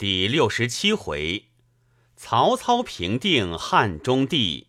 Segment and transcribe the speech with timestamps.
[0.00, 1.50] 第六十七回，
[2.16, 4.68] 曹操平定汉中地，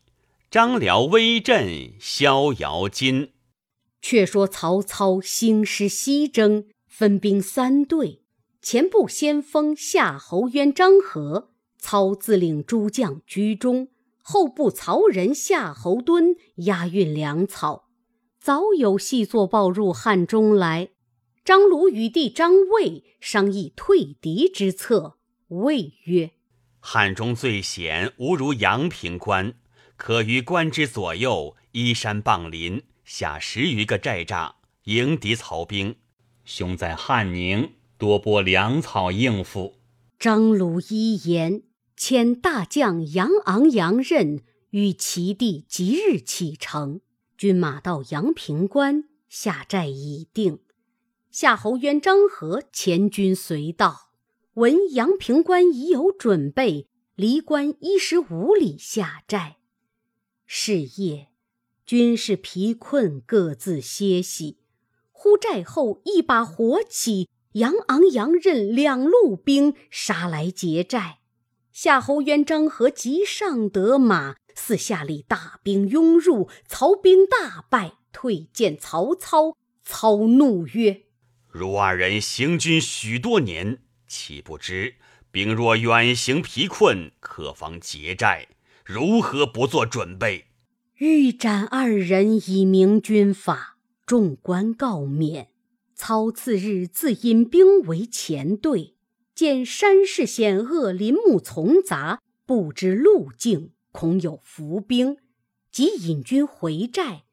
[0.50, 3.32] 张辽威震逍遥津。
[4.02, 8.24] 却说曹操兴师西征，分兵三队，
[8.62, 13.88] 前部先锋夏侯渊、张合，操自领诸将居中；
[14.22, 17.88] 后部曹仁、夏侯惇押运粮草。
[18.38, 20.90] 早有细作报入汉中来。
[21.46, 25.20] 张鲁与弟张卫商议退敌之策。
[25.52, 26.32] 谓曰
[26.80, 29.54] ：“汉中最险无如阳平关，
[29.98, 34.54] 可于关之左右依山傍林，下十余个寨栅，
[34.86, 35.98] 迎敌曹兵。
[36.46, 39.76] 兄在汉宁，多拨粮草应付。”
[40.18, 41.64] 张鲁一言，
[41.98, 47.02] 遣大将杨昂、杨任与其弟即日启程，
[47.38, 50.60] 军马到阳平关下寨已定。
[51.30, 54.11] 夏侯渊、张合前军随到。
[54.56, 59.60] 闻阳平关已有准备，离关一十五里下寨。
[60.46, 61.30] 是夜，
[61.86, 64.58] 军士疲困，各自歇息。
[65.14, 71.20] 忽寨后一把火起，杨昂、杨任两路兵杀来劫寨。
[71.72, 79.56] 夏侯渊、张合急上得马，四下里大兵拥入，曹兵大败，退见曹操。
[79.82, 81.04] 操怒曰
[81.48, 83.82] ：“汝二人行军许多年。”
[84.12, 84.96] 岂不知
[85.32, 88.48] 兵若远行疲困，可防劫寨，
[88.84, 90.48] 如何不做准备？
[90.98, 93.78] 欲斩二人以明军法。
[94.06, 95.48] 众官告免。
[95.96, 98.96] 操次日自引兵为前队，
[99.34, 105.16] 见山势险恶，林木丛杂，不知路径，恐有伏兵，
[105.72, 107.24] 即引军回寨。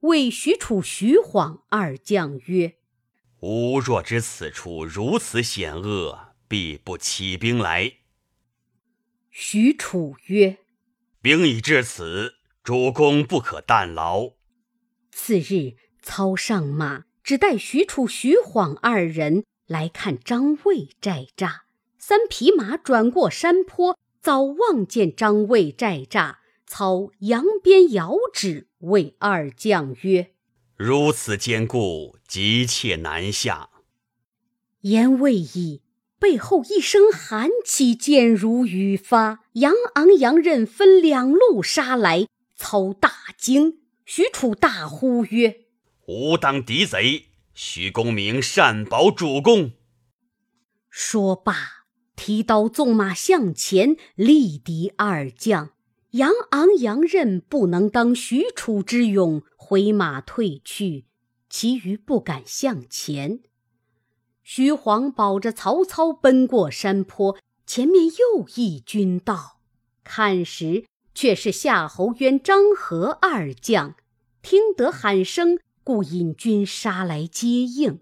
[0.00, 2.76] 谓许褚、徐晃二将曰。
[3.40, 7.94] 吾若知此处如此险恶，必不起兵来。
[9.30, 10.58] 许褚曰
[11.22, 14.32] ：“兵已至此，主公不可怠劳。”
[15.10, 21.60] 次日，操上马，只带许褚、徐晃二人来看张卫寨栅。
[21.98, 26.36] 三匹马转过山坡，早望见张卫寨栅。
[26.66, 30.34] 操扬鞭遥指，谓二将曰。
[30.82, 33.68] 如此坚固，急切难下。
[34.80, 35.82] 言未已，
[36.18, 39.40] 背后一声寒气，箭如雨发。
[39.52, 42.28] 杨昂、杨任分两路杀来。
[42.56, 45.64] 操大惊，许褚大呼曰
[46.08, 49.72] ：“吾当敌贼，徐公明善保主公。”
[50.88, 51.84] 说罢，
[52.16, 55.72] 提刀纵马向前，力敌二将。
[56.12, 59.42] 杨昂、杨任不能当许褚之勇。
[59.70, 61.04] 回马退去，
[61.48, 63.38] 其余不敢向前。
[64.42, 69.60] 徐晃保着曹操奔过山坡，前面又一军到，
[70.02, 73.94] 看时却是夏侯渊、张合二将。
[74.42, 78.00] 听得喊声，故引军杀来接应，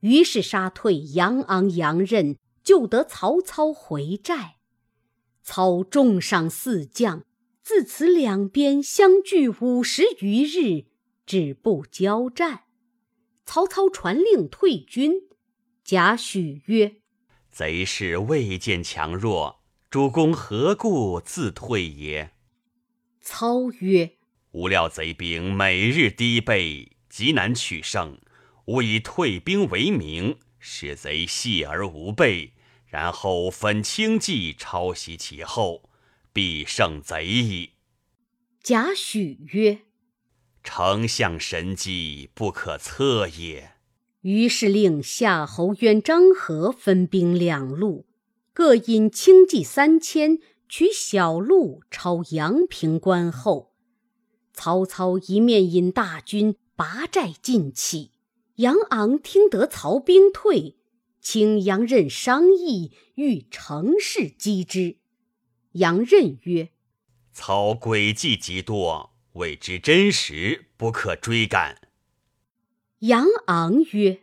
[0.00, 4.56] 于是杀退杨昂、杨任，救得曹操回寨。
[5.42, 7.24] 操重赏四将。
[7.68, 10.86] 自此两边相距五十余日，
[11.26, 12.62] 止不交战。
[13.44, 15.28] 曹操传令退军。
[15.84, 17.02] 贾诩曰
[17.52, 22.32] ：“贼势未见强弱，主公何故自退也？”
[23.20, 24.12] 操曰
[24.52, 28.18] ：“吾料贼兵每日低备，极难取胜。
[28.64, 32.54] 吾以退兵为名，使贼懈而无备，
[32.86, 35.82] 然后分轻骑抄袭其后。”
[36.38, 37.70] 必胜贼矣。
[38.62, 39.80] 贾诩曰
[40.62, 43.72] ：“丞相神机不可测也。”
[44.22, 48.06] 于是令夏侯渊、张合分兵两路，
[48.52, 50.38] 各引轻骑三千，
[50.68, 53.74] 取小路抄阳平关后。
[54.52, 58.12] 曹操一面引大军拔寨进起。
[58.58, 60.76] 杨昂听得曹兵退，
[61.20, 64.98] 请杨任商议，欲乘势击之。
[65.78, 66.70] 杨任曰
[67.32, 71.80] ：“操诡计极多，未知真实，不可追赶。”
[73.00, 74.22] 杨昂曰：“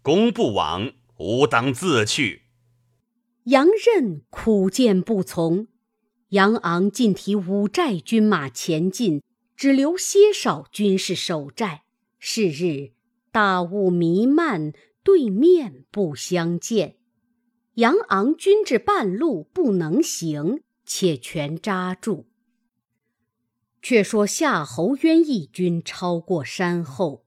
[0.00, 2.42] 公不往，吾当自去。”
[3.44, 5.66] 杨任苦谏不从。
[6.28, 9.22] 杨昂尽提五寨军马前进，
[9.56, 11.82] 只留些少军士守寨。
[12.20, 12.92] 是日，
[13.32, 14.72] 大雾弥漫，
[15.02, 16.96] 对面不相见。
[17.74, 20.62] 杨昂军至半路，不能行。
[20.84, 22.26] 且全扎住。
[23.80, 27.24] 却说夏侯渊一军超过山后，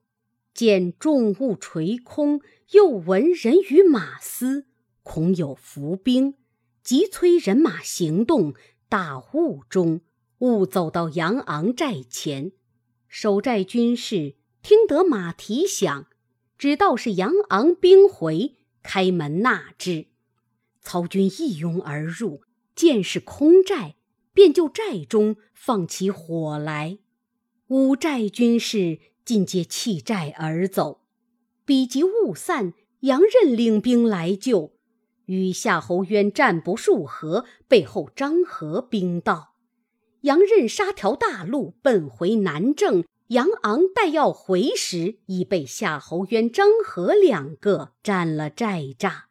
[0.54, 2.40] 见重物垂空，
[2.72, 4.68] 又闻人语马嘶，
[5.04, 6.36] 恐有伏兵，
[6.82, 8.54] 急催人马行动。
[8.88, 10.02] 大雾中，
[10.38, 12.54] 误走到杨昂寨前，
[13.10, 16.08] 守寨军士听得马蹄响，
[16.58, 20.06] 只道是杨昂兵回，开门纳之。
[20.80, 22.44] 曹军一拥而入，
[22.76, 23.96] 见是空寨，
[24.34, 27.00] 便就寨中放起火来。
[27.68, 31.02] 五寨军士尽皆弃寨而走。
[31.66, 34.74] 彼及雾散，杨任领兵来救。
[35.26, 39.56] 与夏侯渊战不数合，背后张合兵到，
[40.22, 43.04] 杨任杀条大路奔回南郑。
[43.30, 49.24] 杨昂待要回时，已被夏侯渊、张合两个占了寨栅。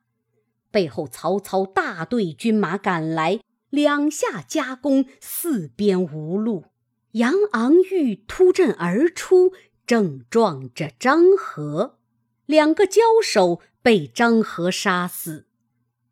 [0.74, 3.38] 背后曹操大队军马赶来，
[3.70, 6.64] 两下夹攻，四边无路。
[7.12, 9.52] 杨昂欲突阵而出，
[9.86, 12.00] 正撞着张合，
[12.46, 15.46] 两个交手，被张合杀死。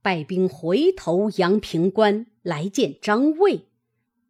[0.01, 3.67] 败兵回头杨平关来见张卫，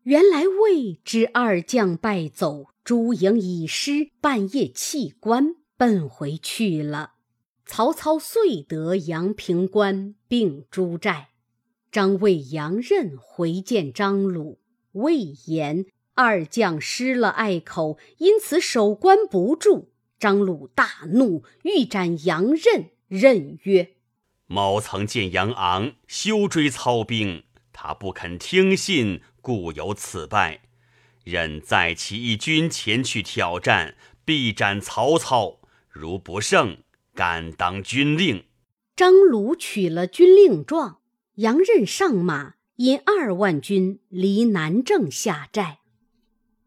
[0.04, 7.11] 原来魏知二将败走，诸营已失，半夜弃关奔回去了。
[7.74, 11.30] 曹操遂得阳平关并诸寨。
[11.90, 14.60] 张魏、杨任回见张鲁，
[14.92, 15.16] 魏
[15.46, 19.94] 延二将失了隘口，因此守关不住。
[20.18, 22.90] 张鲁大怒，欲斩杨任。
[23.08, 23.94] 任曰。
[24.46, 30.60] 某曾见杨昂休追操兵，他不肯听信，故有此败。
[31.24, 33.96] 任再起一军前去挑战，
[34.26, 35.60] 必斩曹操。
[35.88, 36.78] 如不胜，
[37.14, 38.44] 敢当军令。
[38.94, 40.98] 张鲁取了军令状，
[41.36, 45.78] 杨任上马，引二万军离南郑下寨。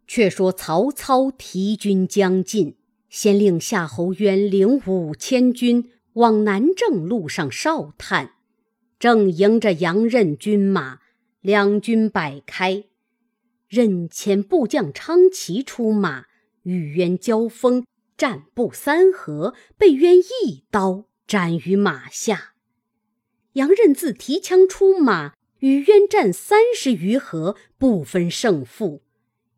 [0.07, 2.77] 却说曹操提军将近，
[3.09, 5.91] 先令夏侯渊领五千军。
[6.13, 8.35] 往南郑路上哨探，
[8.97, 10.99] 正迎着杨任军马，
[11.41, 12.85] 两军摆开。
[13.67, 16.27] 任遣部将昌齐出马，
[16.63, 17.85] 与渊交锋，
[18.17, 22.53] 战不三合，被渊一刀斩于马下。
[23.53, 29.01] 杨任自提枪出马，与渊战三十余合，不分胜负。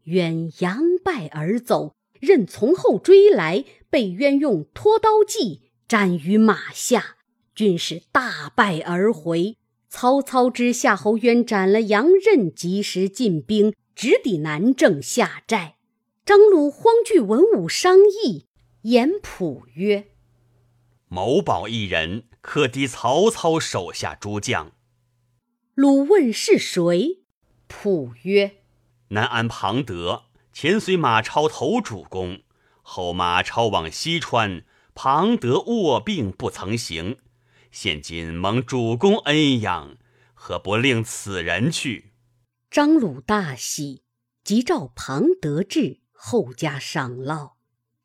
[0.03, 5.61] 渊扬败而走，任从后追来，被渊用拖刀计。
[5.87, 7.17] 斩于马下，
[7.55, 9.55] 军士大败而回。
[9.89, 15.77] 曹操知夏侯渊斩了杨任，及时进兵，直抵南郑下寨。
[16.25, 18.46] 张鲁慌惧文武商议，
[18.87, 20.11] 言普曰
[21.09, 24.71] ：“某保一人，可敌曹操手下诸将。”
[25.75, 27.19] 鲁问是谁，
[27.67, 28.61] 普曰
[29.09, 32.43] ：“南安庞德，前随马超投主公，
[32.81, 34.63] 后马超往西川。”
[34.95, 37.17] 庞德卧病不曾行，
[37.71, 39.97] 现今蒙主公恩养，
[40.33, 42.13] 何不令此人去？
[42.71, 44.01] 张鲁大喜，
[44.43, 47.56] 即召庞德至，后加赏烙，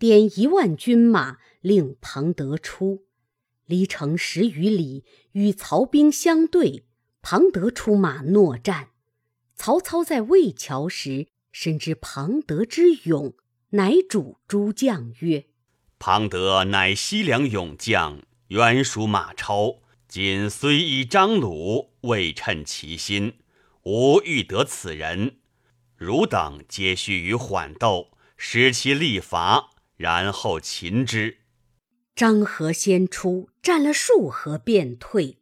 [0.03, 3.05] 点一万军马，令庞德出。
[3.67, 6.87] 离城十余里，与曹兵相对，
[7.23, 8.89] 庞德出马搦战。
[9.55, 13.35] 曹操在魏桥时，深知庞德之勇，
[13.71, 15.47] 乃主诸将曰。
[16.01, 19.83] 庞德乃西凉勇将，原属马超。
[20.09, 23.35] 今虽以张鲁，未称其心。
[23.85, 25.37] 吾欲得此人，
[25.95, 31.39] 汝等皆须与缓斗，使其力伐，然后擒之。
[32.15, 35.39] 张合先出，战了数合便退。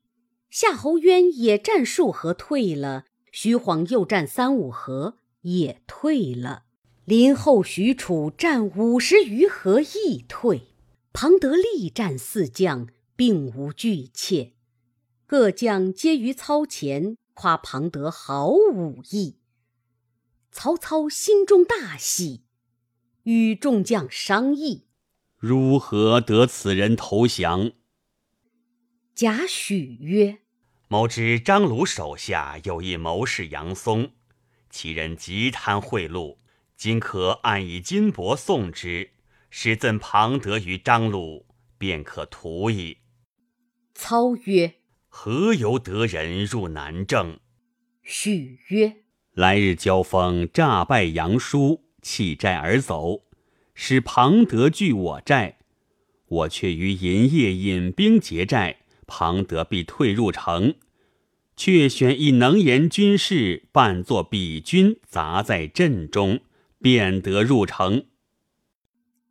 [0.51, 3.05] 夏侯渊也战数合退了。
[3.33, 6.65] 徐晃又战三五合，也退了。
[7.05, 10.69] 林后、许褚战五十余合，亦退。
[11.13, 14.55] 庞德力战四将，并无惧怯。
[15.27, 19.39] 各将皆于操前夸庞德好武艺。
[20.53, 22.43] 曹操心中大喜，
[23.31, 24.87] 与众将商议，
[25.39, 27.71] 如何得此人投降？
[29.15, 30.39] 贾诩曰
[30.91, 34.11] ：“某知张鲁手下有一谋士杨松，
[34.69, 36.39] 其人极贪贿赂。”
[36.77, 39.11] 今可暗以金帛送之，
[39.49, 41.47] 使赠庞德于张鲁，
[41.79, 42.99] 便可图矣。
[43.95, 44.75] 操曰
[45.07, 47.39] ：“何由得人入南郑？”
[48.03, 53.23] 许曰：“来日交锋，诈败杨叔，弃寨而走，
[53.75, 55.59] 使庞德据我寨。
[56.27, 60.75] 我却于银夜引兵劫寨，庞德必退入城。
[61.57, 66.41] 却选一能言军士，扮作比军，杂在阵中。”
[66.83, 68.07] 便得入城。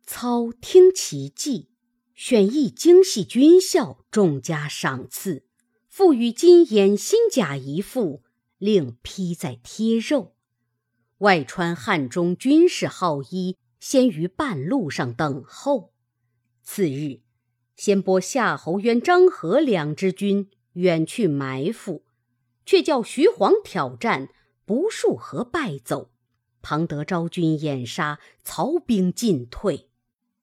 [0.06, 1.70] 操听其计，
[2.14, 5.42] 选一精细军校，重加赏赐，
[5.88, 8.22] 赋予金眼新甲一副，
[8.58, 10.36] 另披在贴肉。
[11.20, 15.92] 外穿汉中军事号衣，先于半路上等候。
[16.62, 17.20] 次日，
[17.76, 22.04] 先拨夏侯渊、张合两支军远去埋伏，
[22.64, 24.30] 却叫徐晃挑战，
[24.64, 26.10] 不数合败走。
[26.62, 29.90] 庞德招军掩杀，曹兵进退。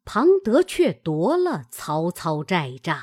[0.06, 3.00] 庞德却夺了曹操寨栅，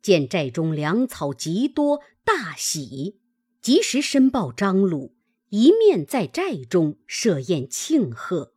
[0.00, 3.18] 见寨中粮草极多，大喜，
[3.60, 5.16] 及时申报张鲁。
[5.50, 8.54] 一面在寨中设宴庆贺，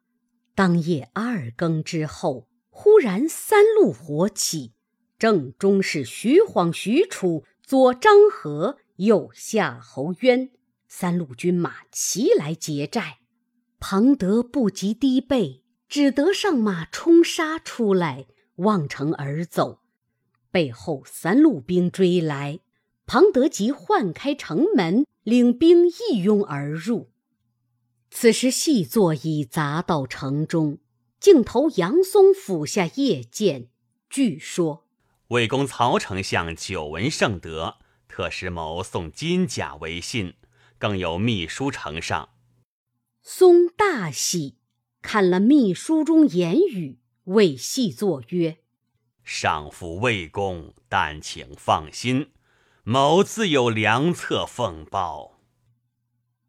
[0.53, 4.73] 当夜二更之后，忽然三路火起，
[5.17, 10.51] 正中是徐晃、许褚，左张合，右夏侯渊，
[10.87, 13.17] 三路军马齐来劫寨。
[13.79, 19.79] 庞德不及低背，只得上马冲杀出来，望城而走。
[20.51, 22.59] 背后三路兵追来。
[23.07, 27.11] 庞德即唤开城门，领兵一拥而入。
[28.09, 30.79] 此时细作已砸到城中，
[31.19, 33.69] 径投杨松府下夜见。
[34.09, 34.85] 据说
[35.29, 37.77] 魏公曹丞相久闻圣德，
[38.07, 40.35] 特使某送金甲为信，
[40.77, 42.29] 更有密书呈上。
[43.21, 44.57] 松大喜，
[45.01, 48.57] 看了密书中言语，谓细作曰
[49.23, 52.31] ：“上父魏公，但请放心。”
[52.85, 55.39] 某自有良策奉报。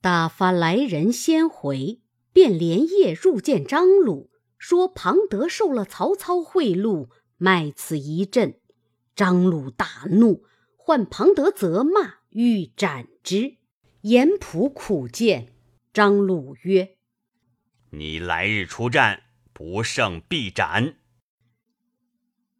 [0.01, 2.01] 打发来人先回，
[2.33, 8.61] 便连夜入见张鲁，说庞德受了曹操贿赂，卖此一阵。
[9.15, 10.45] 张鲁大怒，
[10.77, 13.59] 唤庞德责骂，欲斩之。
[14.01, 15.55] 严普苦谏，
[15.93, 16.97] 张鲁曰
[17.91, 19.23] ：“你来日出战，
[19.53, 20.97] 不胜必斩。”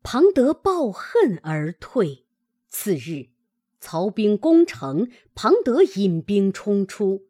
[0.05, 2.25] 庞德抱恨而退。
[2.69, 3.34] 次日。
[3.87, 7.27] 曹兵攻城，庞德引兵冲出，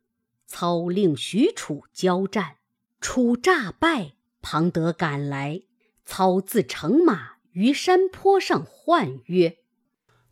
[0.46, 2.58] 操令许褚交战，
[3.00, 5.62] 楚诈败，庞德赶来，
[6.04, 9.56] 操自乘马于山坡上唤曰：“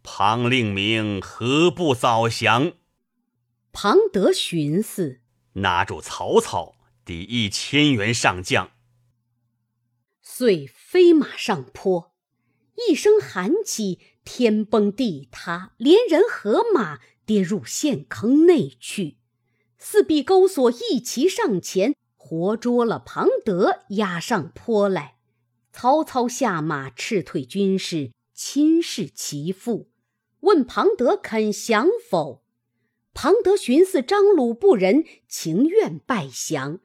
[0.04, 2.74] 庞令明何不早降？”
[3.72, 5.22] 庞德寻思，
[5.54, 8.70] 拿住曹操，抵一千员上将，
[10.20, 12.12] 遂飞马上坡，
[12.88, 13.98] 一声喊起。
[14.24, 19.18] 天崩地塌，连人和马跌入陷坑内去。
[19.78, 25.16] 四壁钩索一齐上前，活捉了庞德，押上坡来。
[25.72, 29.90] 曹操下马，斥退军士，亲视其父，
[30.40, 32.44] 问庞德肯降否？
[33.14, 36.80] 庞德寻思张鲁不仁，情愿拜降。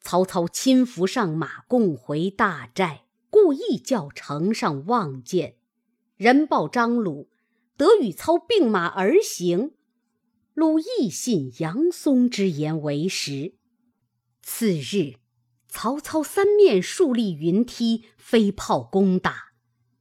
[0.00, 5.56] 曹操亲扶上马，共回大寨，故意叫城上望见。
[6.20, 7.30] 人报张鲁，
[7.78, 9.72] 得与操并马而行。
[10.52, 13.54] 鲁亦信杨松之言为实。
[14.42, 15.14] 次日，
[15.66, 19.54] 曹操三面竖立云梯，飞炮攻打。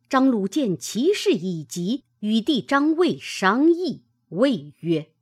[0.09, 5.13] 张鲁见其势已急，与弟张卫商议，谓曰：“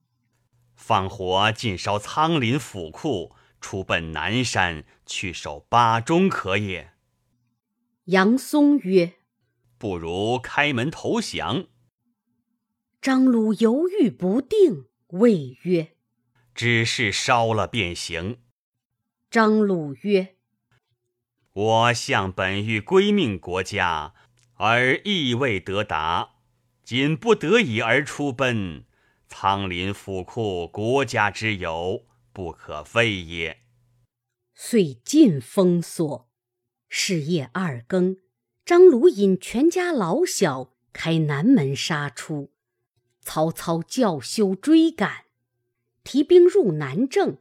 [0.73, 6.93] 放火尽烧仓林府库，出奔南山，去守巴中，可也？”
[8.05, 9.16] 杨松曰。
[9.77, 11.67] 不如开门投降。
[13.01, 15.95] 张鲁犹豫不定，谓曰
[16.55, 18.39] ：“只是烧了便行。”
[19.29, 20.35] 张鲁曰
[21.53, 24.13] ：“我向本欲归命国家，
[24.55, 26.35] 而亦未得达，
[26.83, 28.85] 仅不得已而出奔。
[29.27, 33.61] 仓廪府库，国家之有，不可废也。”
[34.55, 36.27] 遂尽封锁。
[36.89, 38.17] 是夜二更。
[38.67, 42.51] 张鲁引全家老小开南门杀出，
[43.21, 45.23] 曹操叫休追赶，
[46.03, 47.37] 提兵入南郑，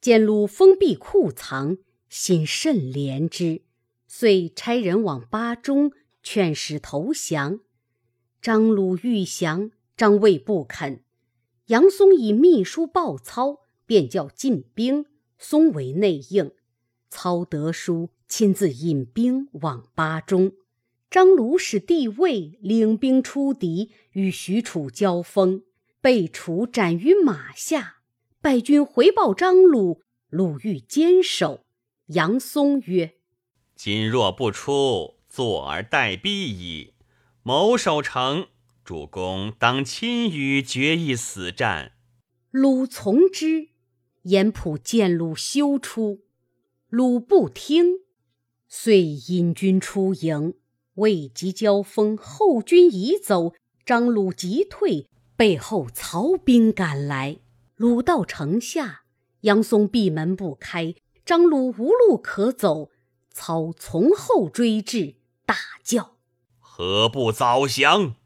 [0.00, 3.62] 见鲁封闭库藏，心甚怜之，
[4.08, 5.92] 遂差人往巴中
[6.24, 7.60] 劝使投降。
[8.42, 11.04] 张鲁欲降，张卫不肯。
[11.66, 15.06] 杨松以密书报操，便叫进兵，
[15.38, 16.50] 松为内应。
[17.08, 18.10] 操得书。
[18.28, 20.52] 亲自引兵往巴中，
[21.10, 25.62] 张鲁使弟卫领兵出敌，与许褚交锋，
[26.00, 27.96] 被楚斩于马下。
[28.40, 31.64] 败军回报张鲁，鲁欲坚守。
[32.08, 33.14] 杨松曰
[33.74, 36.94] ：“今若不出，坐而待毙矣。
[37.42, 38.46] 某守城，
[38.84, 41.92] 主公当亲与决一死战。”
[42.52, 43.70] 鲁从之。
[44.22, 46.20] 严普见鲁休出，
[46.88, 48.00] 鲁不听。
[48.68, 50.54] 遂引军出营，
[50.94, 53.54] 未及交锋，后军已走。
[53.86, 57.38] 张鲁急退，背后曹兵赶来，
[57.76, 59.04] 鲁到城下，
[59.40, 60.94] 杨松闭门不开，
[61.24, 62.90] 张鲁无路可走。
[63.30, 65.14] 操从后追至，
[65.46, 66.16] 大叫
[66.58, 68.16] ：“何不早降？”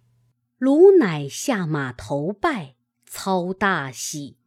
[0.59, 4.39] 鲁乃下马投拜，操大喜，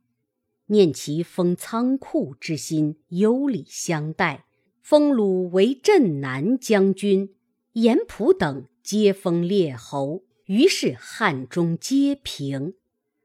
[0.65, 4.45] 念其封仓库之心，有礼相待，
[4.87, 7.33] 封鲁为镇南将军，
[7.71, 10.25] 严普等皆封列侯。
[10.45, 12.75] 于是汉中皆平。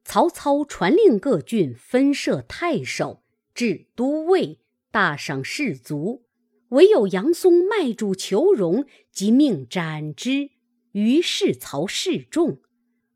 [0.03, 6.25] 曹操传令各郡分设太守，置都尉，大赏士卒。
[6.71, 10.53] 唯有杨松卖主求荣，即命斩之。
[10.93, 12.63] 于是曹示众。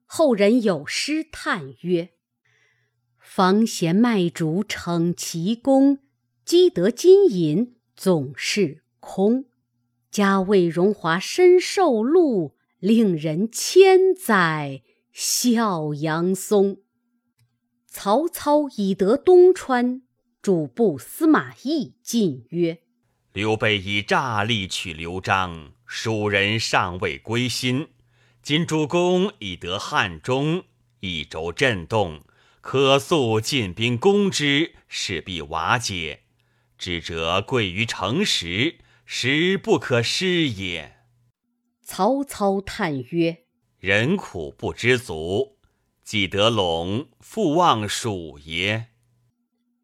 [0.04, 2.10] 后人有诗叹曰
[3.18, 6.00] ：“方贤卖主逞奇功，
[6.44, 9.46] 积得金银总是空。
[10.10, 14.82] 家为荣华身受禄，令人千载
[15.12, 16.78] 笑杨松。”
[17.86, 20.02] 曹操已得东川，
[20.42, 22.80] 主簿司马懿进曰。
[23.32, 27.88] 刘备以诈力取刘璋，蜀人尚未归心。
[28.42, 30.64] 今主公已得汉中，
[31.00, 32.22] 益州震动，
[32.60, 36.23] 可速进兵攻之，势必瓦解。
[36.76, 40.96] 智者贵于诚实，实不可失也。
[41.82, 43.44] 曹操叹曰
[43.78, 45.58] ：“人苦不知足，
[46.02, 48.86] 既得陇，复望蜀也。”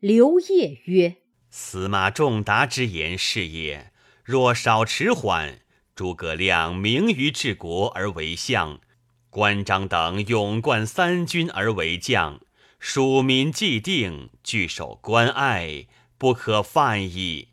[0.01, 1.17] 刘烨曰。
[1.51, 3.93] 司马仲达之言是也。
[4.23, 5.61] 若少迟缓，
[5.97, 8.81] 诸葛亮明于治国而为相，
[9.29, 12.41] 关张等勇冠三军而为将，
[12.79, 15.89] 蜀民既定，据守关隘，
[16.21, 17.49] 不可犯矣。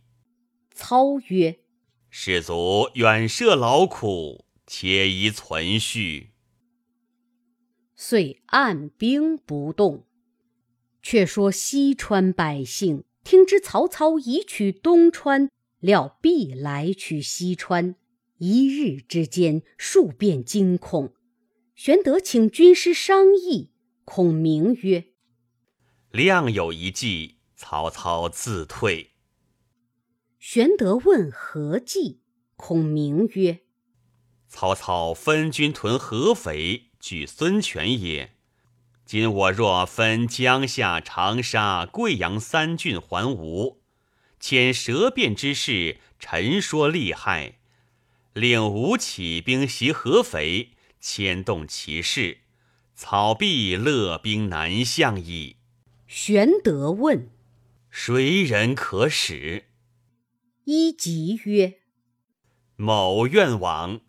[0.74, 1.62] 操曰
[2.12, 6.32] ：“士卒远涉劳苦，且宜存续。”
[7.96, 10.06] 遂按兵不动。
[11.02, 13.06] 却说西川百姓。
[13.24, 15.50] 听知曹操已取东川，
[15.80, 17.96] 料必来取西川。
[18.38, 21.14] 一日之间，数变惊恐。
[21.74, 23.72] 玄德请军师商议，
[24.04, 25.06] 孔明曰
[26.12, 29.12] ：“亮有一计，曹操自退。”
[30.40, 32.22] 玄德问何计，
[32.56, 33.64] 孔明曰
[34.48, 38.36] ：“曹操分军屯合肥，据孙权也。”
[39.04, 43.82] 今我若分江夏、长沙、贵阳三郡还吴，
[44.38, 47.58] 遣舌辩之士陈说利害，
[48.34, 52.40] 令吴起兵袭合肥，牵动其势，
[52.96, 55.56] 曹必勒兵南向矣。
[56.06, 57.30] 玄德问
[58.00, 59.66] ：“谁人可使？”
[60.66, 61.80] 一吉曰
[62.78, 64.02] ：“某愿往。”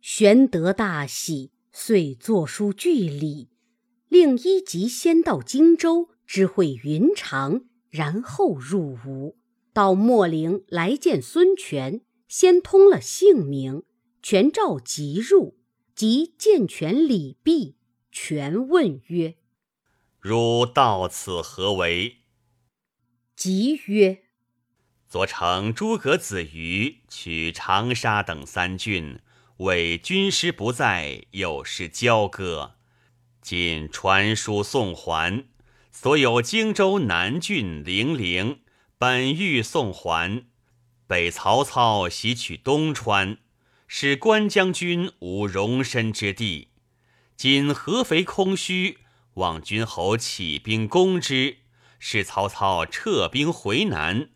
[0.00, 3.50] 玄德大喜，遂作书据礼。
[4.08, 9.36] 令一级先到荆州知会云长，然后入吴。
[9.72, 13.82] 到秣陵来见孙权，先通了姓名。
[14.22, 15.58] 权召即入，
[15.96, 17.76] 即见权礼毕。
[18.12, 19.34] 权问曰
[20.20, 22.18] ：“汝到此何为？”
[23.38, 24.24] 即曰
[25.08, 29.20] ：“左丞诸葛子瑜取长沙等三郡，
[29.58, 32.74] 为军师不在，有失交割。”
[33.40, 35.44] 今传书送还，
[35.92, 38.62] 所有荆州南郡零陵，
[38.98, 40.44] 本欲送还。
[41.06, 43.38] 北曹操袭取东川，
[43.86, 46.70] 使关将军无容身之地。
[47.36, 48.98] 今合肥空虚，
[49.34, 51.58] 望君侯起兵攻之，
[51.98, 54.30] 使曹操撤兵回南。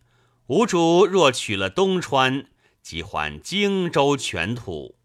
[0.48, 2.46] 吴主若取了东川，
[2.82, 4.96] 即还荆州全土。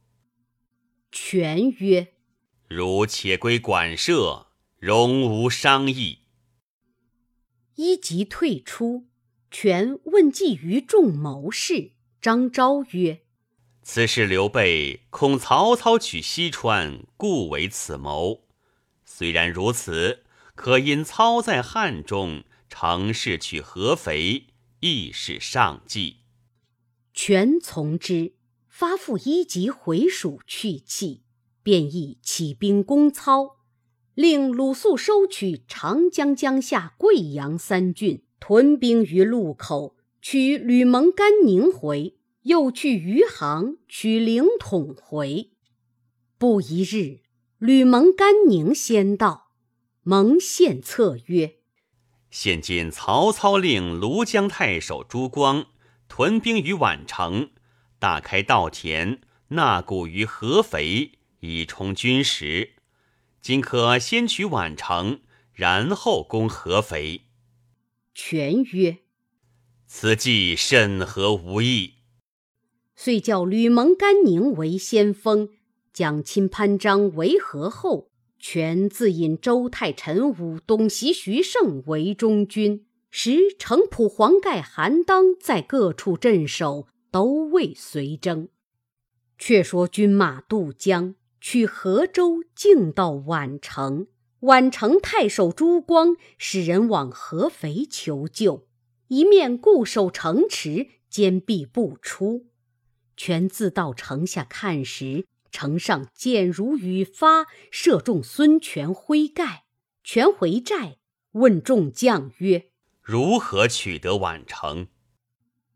[1.12, 2.14] 权曰。
[2.68, 6.20] 如且归馆舍，容无商议。
[7.76, 9.08] 一即退出，
[9.50, 11.94] 权问计于众谋士。
[12.20, 13.22] 张昭曰
[13.84, 18.48] ：“此事刘备恐曹操取西川，故为此谋。
[19.06, 22.44] 虽然如此，可因操在汉中，
[22.80, 24.46] 乘势取合肥，
[24.82, 26.18] 亦是上计。”
[27.12, 28.36] 权从之，
[28.68, 31.24] 发付一级回蜀去气。
[31.64, 33.58] 便意起兵攻操，
[34.14, 42.14] 令鲁肃收取长江江夏、贵阳三郡，屯兵于路口，取吕蒙、甘宁回；
[42.44, 45.50] 又去余杭，取凌统回。
[46.38, 47.22] 不一日，
[47.58, 49.52] 吕蒙、甘宁先到，
[50.04, 51.56] 蒙献策曰
[52.30, 55.68] ：“现今曹操令庐江太守朱光
[56.08, 57.52] 屯兵于宛城，
[58.00, 62.72] 大开稻田，纳谷于合肥。”以充军食，
[63.42, 65.22] 今可先取宛城，
[65.54, 67.22] 然后攻合肥。”
[68.16, 68.98] 权曰
[69.86, 71.94] ：“此计甚合吾意。”
[72.98, 75.50] 遂叫吕蒙、甘宁为先锋，
[75.94, 88.50] 将钦潘璋为合后，权自引周泰、陈武、董袭徐盛为中军，使程普、黄盖、韩当在各处镇守，都未随征。
[89.38, 94.08] 却说军马渡江，取河州，径到宛城。
[94.42, 98.68] 宛城太守朱光使人往合肥求救，
[99.08, 102.46] 一面固守城池，坚壁不出。
[103.16, 105.26] 权自到城下看时，
[105.58, 109.64] 城上箭如雨发，射中孙权麾盖。
[110.04, 110.98] 权回寨，
[111.32, 112.70] 问众将曰
[113.02, 114.90] ：“如何取得宛城？”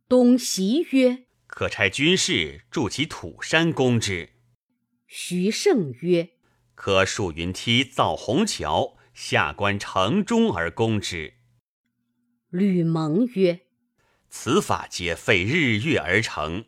[0.07, 4.33] 东袭曰：可差军士筑起土山攻之。
[5.07, 6.29] 徐盛曰
[6.75, 11.33] ：“可竖云梯造虹桥，下关城中而攻之。”
[12.51, 13.61] 吕蒙曰
[14.29, 16.65] ：“此法皆费日月而成，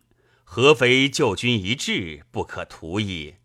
[0.56, 3.40] 合肥救军一至，不可图也。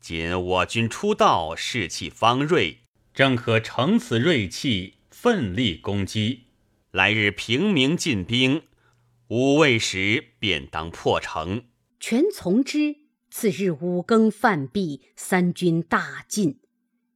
[0.00, 2.78] 今我军出道，士气方锐，
[3.14, 6.46] 正可乘此锐气，奋力攻击。
[6.90, 8.64] 来日平明进兵。”
[9.30, 11.66] 午未时便当破城，
[12.00, 12.96] 权从之。
[13.30, 16.58] 次日五更饭毕，三军大进，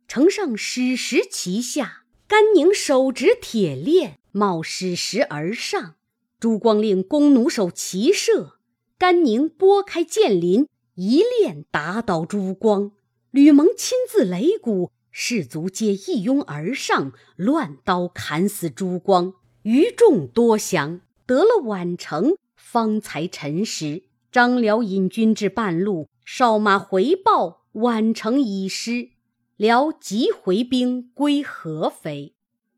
[0.06, 2.04] 城上矢石齐下。
[2.28, 5.96] 甘宁手执铁链，冒矢石而上。
[6.38, 8.53] 朱光令弓弩手齐射，
[8.96, 12.92] 甘宁拨开箭林，一链打倒朱光。
[13.33, 21.00] 吕蒙亲自擂鼓，士卒皆一拥而上，乱刀砍死朱光，余众多降。
[21.26, 24.04] 得了宛城，方才陈时。
[24.30, 29.11] 张辽引军至半路，哨马回报宛城已失。
[29.57, 32.35] 辽即回兵归合肥。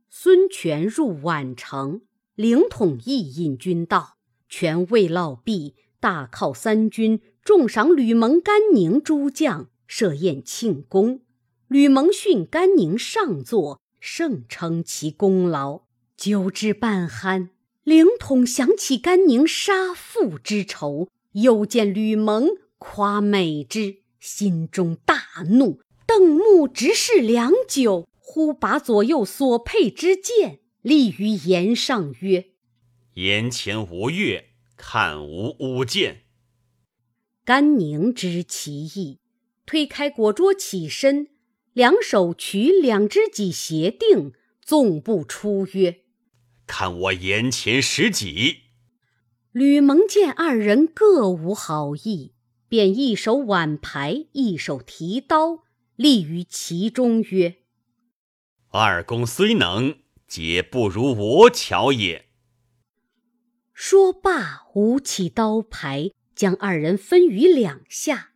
[0.08, 2.00] 孙权入宛城，
[2.34, 4.16] 凌统亦引军到。
[4.48, 5.74] 权未落毕，
[6.06, 11.22] 大犒三军，重赏吕蒙、甘宁诸将，设宴庆功。
[11.66, 15.80] 吕蒙训甘宁上座，盛称其功劳。
[16.16, 17.48] 酒至半酣。
[17.82, 32.50] 凌统想起甘宁杀父之仇，又见吕蒙夸美之，心中大怒，瞪目直视良久，忽拔左右所佩之剑，立于檐上曰
[33.14, 36.22] ：“檐前无月，看吾舞剑。”
[37.44, 39.20] 甘宁知其意，
[39.64, 41.28] 推开果桌起身，
[41.72, 46.02] 两手取两只戟斜定，纵步出曰。
[46.66, 48.62] 看我眼前十戟。
[49.52, 52.34] 吕蒙见二人各无好意，
[52.68, 55.62] 便一手挽牌，一手提刀，
[55.94, 57.58] 立于其中，曰
[58.70, 62.25] ：“二公虽能，皆不如我巧也。”
[63.78, 68.32] 说罢，舞起刀牌，将二人分于两下。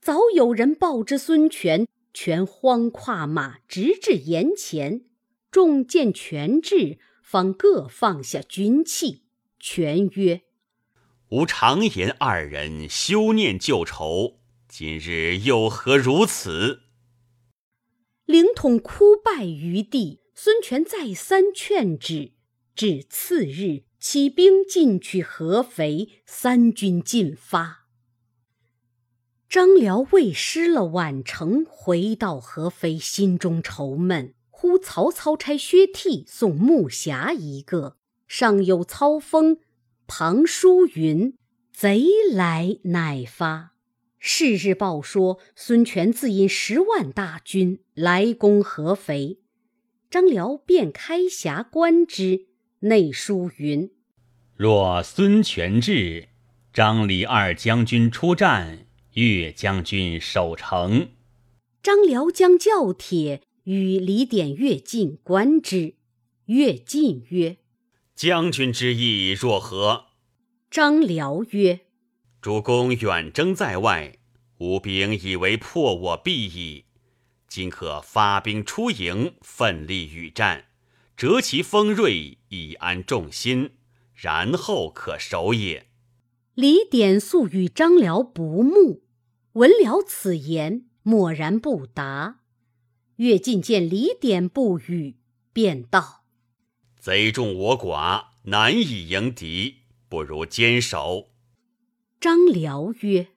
[0.00, 5.04] 早有人报之孙权，权慌跨马，直至岩前，
[5.52, 6.98] 众见权至。
[7.22, 9.22] 方各放下军器，
[9.60, 10.42] 权曰
[11.30, 16.80] ：“吾常言二人休念旧仇，今日又何如此？”
[18.26, 20.20] 凌统哭拜于地。
[20.34, 22.32] 孙权再三劝止，
[22.74, 27.86] 至次日起兵进取合肥，三军进发。
[29.48, 34.34] 张辽未失了宛城，回到合肥，心中愁闷。
[34.50, 39.58] 呼曹操差薛悌送木匣一个，上有操封，
[40.08, 41.38] 旁书云
[41.72, 43.74] ：“贼来乃发。”
[44.18, 49.38] 是日报说孙权自引十万大军来攻合肥，
[50.10, 52.48] 张辽便开匣观之，
[52.82, 53.90] 内书云
[54.54, 56.28] ：“若孙权至，
[56.72, 61.08] 张李二将军出战，岳将军守城。”
[61.82, 63.42] 张辽将教帖。
[63.64, 65.94] 与李典、乐进观之。
[66.46, 67.58] 乐进曰
[68.16, 70.06] ：“将军之意若何？”
[70.68, 71.82] 张辽曰
[72.42, 74.18] ：“主公远征在外，
[74.58, 76.86] 吾兵以为破我必矣。
[77.46, 80.64] 今可发兵出营，奋力与战，
[81.22, 83.70] 折其锋锐，以安众心，
[84.12, 85.86] 然后可守也。”
[86.56, 89.04] 李典素与张辽不睦，
[89.52, 92.40] 闻了此言，默然不答。
[93.14, 95.14] 乐进见李典不语，
[95.52, 96.24] 便道
[96.98, 99.76] ：“贼众我寡，难以迎敌，
[100.08, 101.30] 不如坚守。”
[102.18, 103.28] 张辽曰：“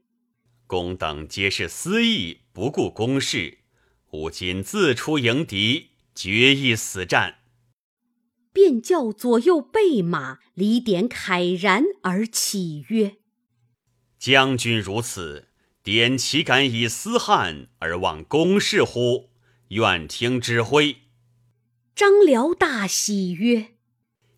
[0.66, 3.60] 公等皆是私意，不顾公事。
[4.10, 7.42] 吾今自出迎敌，决一死战。”
[8.56, 13.18] 便叫左右备马，李典慨然而起曰
[14.18, 15.50] ：“将军如此，
[15.84, 19.30] 典岂敢以私汉而忘公事乎？
[19.68, 21.00] 愿听指挥。”
[21.94, 23.74] 张辽大喜曰：“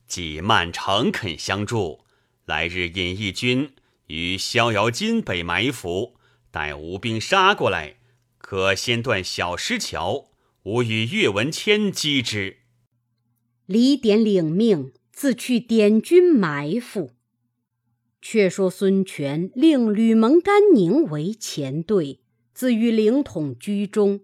[0.08, 2.04] 既曼诚恳相助，
[2.46, 3.76] 来日引义军
[4.08, 6.16] 于逍遥津北埋伏，
[6.50, 7.98] 待吴兵杀过来，
[8.40, 10.32] 可先断小石桥，
[10.64, 12.62] 吾与岳文谦击之。”
[13.68, 17.12] 李典领命，自去点军埋伏。
[18.22, 22.22] 却说孙权令吕蒙、甘宁为前队，
[22.54, 24.22] 自与凌统居中，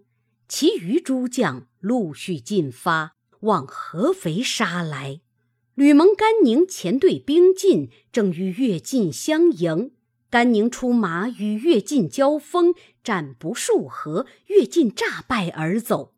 [0.48, 5.20] 其余诸将陆续进发，往合肥杀来。
[5.74, 9.90] 吕蒙、甘宁前队兵进，正与乐进相迎。
[10.30, 16.13] 甘宁出马与乐进交锋，战不数合，乐进诈败而走。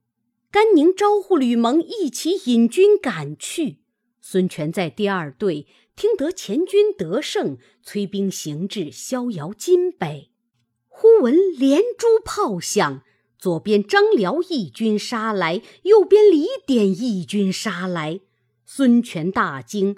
[0.51, 3.79] 甘宁招呼吕蒙一起引军赶去。
[4.21, 10.31] 孙权在第二队听得前军得胜，催兵行至逍遥津北。
[10.89, 13.03] 忽闻连珠炮响，
[13.39, 18.21] 左边张辽义军杀来，右边李典义军杀来。
[18.65, 19.97] 孙权大惊，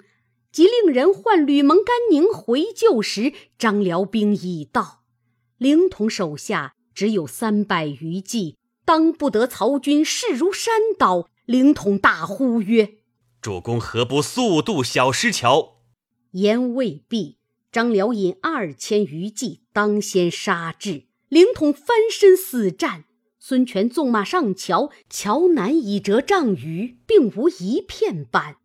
[0.51, 5.03] 即令人唤吕蒙、甘宁回救时，张辽兵已到，
[5.57, 8.58] 凌统手下只有三百余骑。
[8.89, 12.95] 当不得曹军势如山倒，凌统大呼曰
[13.39, 15.83] ：“主公何不速渡小石桥？”
[16.33, 17.37] 言未毕，
[17.71, 23.03] 张辽引二千余骑当先杀至，凌统翻身死战。
[23.37, 28.55] 孙权纵马上桥，桥南已折丈余，并无一片板。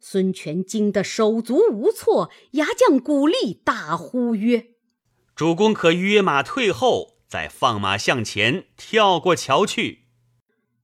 [0.00, 4.68] 孙权惊得手足无措，牙将鼓励大呼曰
[5.36, 10.06] ：“主公可约马退后。”再放马向前，跳过桥去。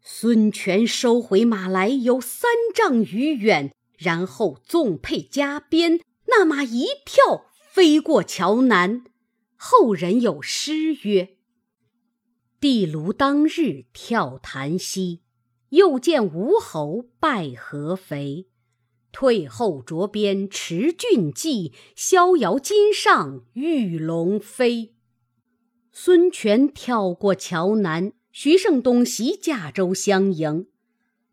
[0.00, 9.05] 孙权收回马来有三丈余远，然后纵辔加鞭，那马一跳飞过桥南。
[9.57, 11.37] 后人有诗曰
[12.59, 15.22] ：“壁炉当日跳檀溪，
[15.68, 18.48] 又见吴侯拜合肥。
[19.12, 24.96] 退后着鞭持骏骑，逍遥津上玉龙飞。”
[25.94, 30.66] 孙权跳过桥南，徐盛、东袭驾舟相迎。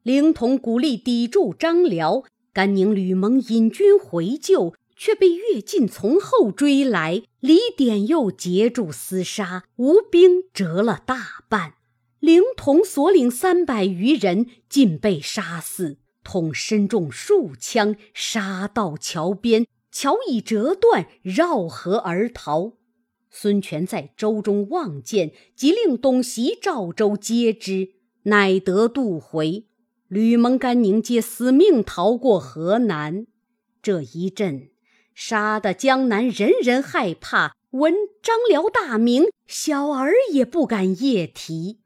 [0.04, 7.24] 凌统鼓励抵住张辽，甘宁、吕蒙引军回救，却被乐进从后追来。
[7.40, 11.76] 李典又截住厮杀，吴兵折了大半。
[12.20, 22.74] 凌统所领三百余人尽被杀死，统身中数枪，杀到桥边，桥已折断，绕河而逃。
[23.32, 27.92] 孙权在舟中望见，即令东袭赵州皆知，
[28.24, 29.66] 乃得渡回。
[30.08, 33.28] 吕蒙、甘宁皆死命逃过河南。
[33.82, 34.72] 这一阵，
[35.14, 37.56] 杀得江南人人害怕。
[37.72, 41.78] 闻张辽大名，小儿也不敢夜啼。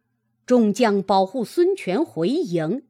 [0.46, 2.84] 众将保护孙权回营，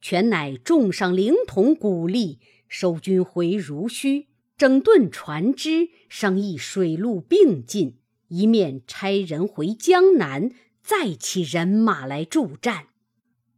[0.00, 4.28] 权乃重赏灵统鼓励，收军回如须。
[4.56, 7.97] 整顿船只，商议水陆并进，
[8.28, 10.50] 一面差人回江南，
[10.82, 12.88] 再起人马来助战。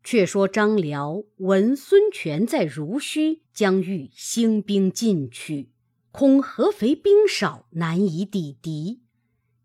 [0.03, 5.71] 却说张辽闻孙权在濡须，将欲兴兵进取，
[6.11, 9.03] 恐合肥兵少，难以抵敌，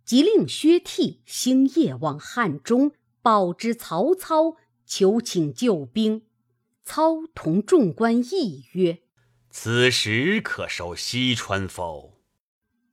[0.03, 2.91] 即令薛悌星夜往汉中
[3.21, 6.23] 报知曹操，求请救兵。
[6.83, 8.99] 操同众官议曰。
[9.49, 12.19] 此时可收西川否？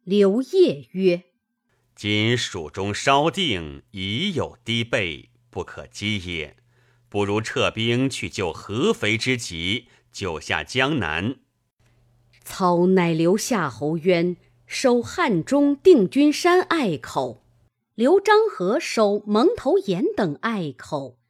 [0.04, 1.24] 刘烨曰
[2.02, 6.56] ：“今蜀中稍定，已有低备，不可击也。
[7.08, 11.36] 不如撤兵去救合肥之急，救下江南。”
[12.42, 14.36] 操乃留夏侯渊
[14.66, 17.44] 守汉中定军山隘口，
[17.94, 21.20] 留张合守蒙头岩等隘口，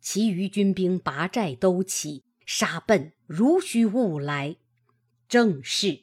[0.00, 4.54] 其余军兵拔寨都起，杀奔如须勿来。
[5.28, 6.02] 正是，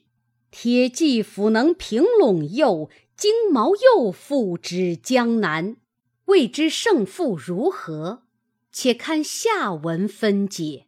[0.51, 5.77] 铁骑斧能平陇右，金毛又复之江南。
[6.25, 8.23] 未知胜负如何？
[8.71, 10.86] 且看下文分解。